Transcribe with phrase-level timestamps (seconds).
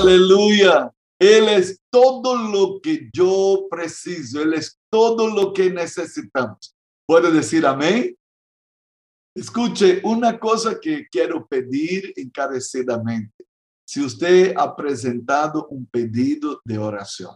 [0.00, 0.92] Aleluya.
[1.18, 4.40] Él es todo lo que yo preciso.
[4.40, 6.74] Él es todo lo que necesitamos.
[7.06, 8.16] ¿Puede decir amén?
[9.34, 13.44] Escuche, una cosa que quiero pedir encarecidamente.
[13.86, 17.34] Si usted ha presentado un pedido de oración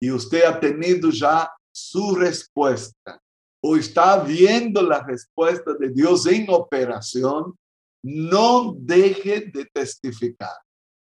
[0.00, 3.20] y usted ha tenido ya su respuesta
[3.60, 7.56] o está viendo la respuesta de Dios en operación,
[8.02, 10.56] no deje de testificar,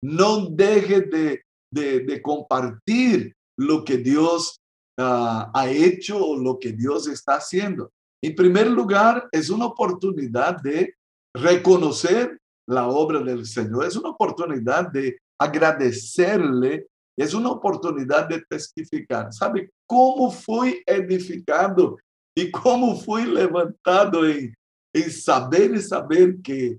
[0.06, 1.42] no deje de,
[1.72, 4.60] de, compartir lo que Dios
[5.00, 7.92] ah, ha hecho o lo que Dios está haciendo.
[8.24, 10.94] En primer lugar, es una oportunidad de
[11.34, 12.38] reconocer
[12.68, 16.88] la obra del Señor, es una oportunidad de agradecerle,
[17.18, 19.34] es una oportunidad de testificar.
[19.34, 21.98] ¿Sabe cómo fui edificado
[22.38, 24.54] y cómo fui levantado en,
[24.94, 26.78] en saber y saber que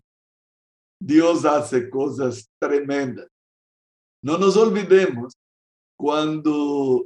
[1.01, 3.29] Dios hace cosas tremendas?
[4.23, 5.35] No nos olvidemos
[5.99, 7.05] cuando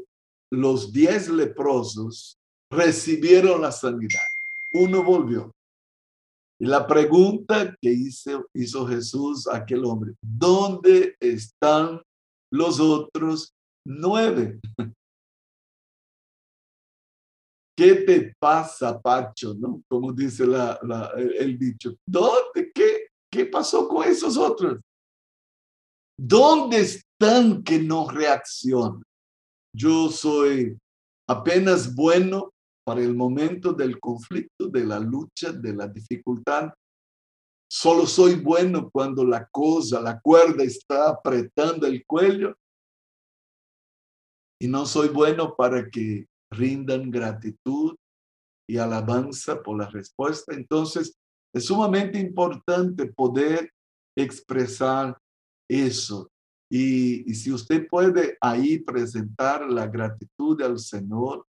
[0.52, 2.38] los diez leprosos
[2.70, 4.20] recibieron la sanidad.
[4.72, 5.52] Uno volvió.
[6.60, 12.02] Y la pregunta que hizo, Jesús a aquel hombre, ¿dónde están
[12.52, 13.54] los otros
[13.86, 14.60] nueve?
[17.76, 19.54] ¿Qué te pasa, Pacho?
[19.54, 19.82] ¿No?
[19.88, 20.78] Como dice la,
[21.16, 21.94] el dicho.
[22.06, 22.70] ¿Dónde?
[22.74, 22.89] ¿Qué,
[23.30, 24.80] ¿Qué pasó con esos otros?
[26.18, 29.02] ¿Dónde están que no reaccionan?
[29.74, 30.76] Yo soy
[31.28, 32.52] apenas bueno
[32.84, 36.70] para el momento del conflicto, de la lucha, de la dificultad.
[37.70, 42.56] Solo soy bueno cuando la cosa, la cuerda está apretando el cuello.
[44.60, 47.94] Y no soy bueno para que rindan gratitud
[48.68, 50.52] y alabanza por la respuesta.
[50.52, 51.19] Entonces,
[51.52, 53.72] es sumamente importante poder
[54.16, 55.16] expresar
[55.68, 56.30] eso.
[56.70, 61.44] Y, y si usted puede ahí presentar la gratitud al Señor,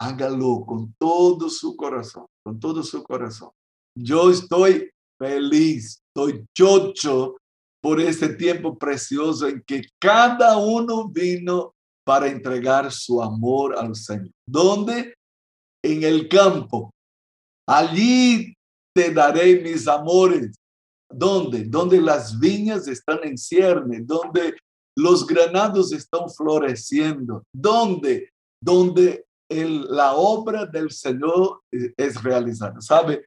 [0.00, 3.50] hágalo con todo su corazón, con todo su corazón.
[3.96, 7.36] Yo estoy feliz, estoy chocho
[7.82, 14.32] por este tiempo precioso en que cada uno vino para entregar su amor al Señor.
[14.46, 15.14] ¿Dónde?
[15.82, 16.90] En el campo.
[17.66, 18.54] Allí
[18.98, 20.56] te daré mis amores.
[21.08, 21.64] ¿Dónde?
[21.64, 24.56] Donde las viñas están en cierne, donde
[24.96, 27.44] los granados están floreciendo.
[27.52, 28.32] ¿Dónde?
[28.60, 33.24] Donde la obra del Señor eh, es realizada, ¿sabe?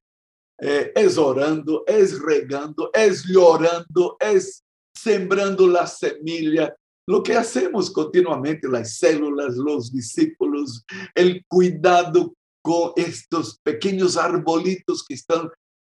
[0.61, 4.61] Eh, es orando, es regando, es llorando, es
[4.93, 6.75] sembrando la semilla.
[7.07, 10.83] Lo que hacemos continuamente, las células, los discípulos,
[11.15, 15.49] el cuidado con estos pequeños arbolitos que están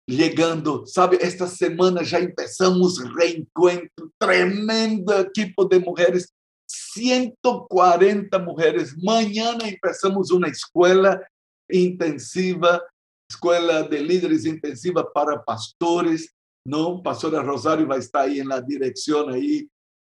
[0.07, 0.87] llegando.
[0.87, 6.33] Sabe, esta semana ya empezamos reencuentro, tremendo equipo de mujeres
[6.69, 8.97] 140 mujeres.
[9.03, 11.21] Mañana empezamos una escuela
[11.69, 12.83] intensiva,
[13.29, 16.33] escuela de líderes intensiva para pastores,
[16.67, 17.03] ¿no?
[17.03, 19.69] Pastora Rosario va a estar ahí en la dirección ahí.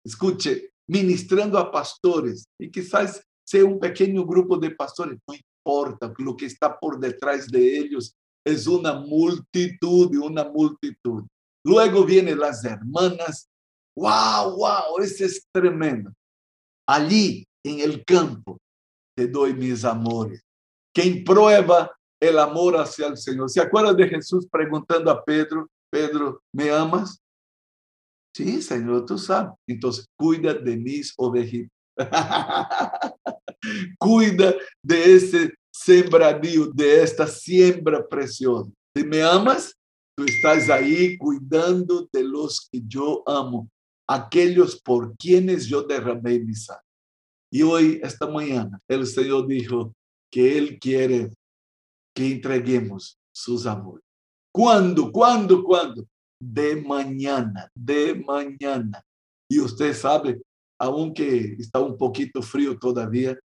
[0.05, 6.35] Escuche, ministrando a pastores y quizás sea un pequeño grupo de pastores, no importa, lo
[6.35, 8.15] que está por detrás de ellos
[8.45, 11.23] es una multitud y una multitud.
[11.63, 13.47] Luego vienen las hermanas.
[13.95, 14.99] ¡Wow, wow!
[15.01, 16.11] Ese es tremendo.
[16.87, 18.57] Allí en el campo
[19.15, 20.41] te doy mis amores.
[20.93, 21.91] Quien prueba
[22.21, 23.49] el amor hacia el Señor.
[23.49, 27.19] ¿Se acuerda de Jesús preguntando a Pedro, Pedro, ¿me amas?
[28.35, 29.53] Sí, Señor, tú sabes.
[29.67, 31.71] Entonces, cuida de mis ovejitas.
[33.99, 35.53] cuida de ese
[35.83, 38.71] sembradío, de esta siembra preciosa.
[38.95, 39.75] Si me amas,
[40.15, 43.69] tú estás ahí cuidando de los que yo amo
[44.07, 46.83] aquellos por quienes yo derramé mi sangre.
[47.51, 49.93] Y hoy, esta mañana, el Señor dijo
[50.31, 51.31] que Él quiere
[52.15, 54.03] que entreguemos sus amores.
[54.53, 55.11] ¿Cuándo?
[55.11, 55.63] ¿Cuándo?
[55.63, 56.05] ¿Cuándo?
[56.41, 59.01] De mañana, de mañana.
[59.49, 60.41] Y usted sabe,
[60.79, 63.37] aunque está un poquito frío todavía,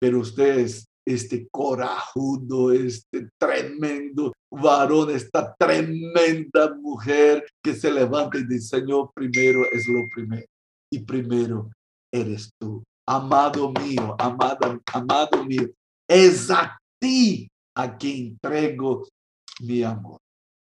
[0.00, 8.46] pero usted es este corajudo, este tremendo varón, esta tremenda mujer que se levanta y
[8.46, 10.46] dice, Señor, primero es lo primero
[10.90, 11.70] y primero
[12.12, 12.82] eres tú.
[13.06, 15.68] Amado mío, amado, amado mío,
[16.08, 19.06] es a ti a quien entrego
[19.60, 20.23] mi amor.